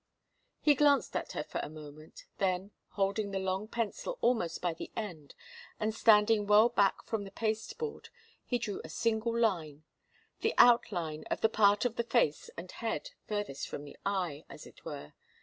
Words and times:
He 0.63 0.73
glanced 0.73 1.15
at 1.15 1.33
her 1.33 1.43
for 1.43 1.59
a 1.59 1.69
moment. 1.69 2.25
Then, 2.39 2.71
holding 2.93 3.29
the 3.29 3.37
long 3.37 3.67
pencil 3.67 4.17
almost 4.19 4.59
by 4.59 4.73
the 4.73 4.89
end 4.95 5.35
and 5.79 5.93
standing 5.93 6.47
well 6.47 6.69
back 6.69 7.03
from 7.03 7.23
the 7.23 7.29
pasteboard, 7.29 8.09
he 8.43 8.57
drew 8.57 8.81
a 8.83 8.89
single 8.89 9.37
line 9.37 9.83
the 10.39 10.55
outline 10.57 11.25
of 11.29 11.41
the 11.41 11.49
part 11.49 11.85
of 11.85 11.97
the 11.97 12.03
face 12.03 12.49
and 12.57 12.71
head 12.71 13.11
furthest 13.27 13.67
from 13.67 13.83
the 13.83 13.95
eye, 14.03 14.43
as 14.49 14.65
it 14.65 14.83
were. 14.83 15.13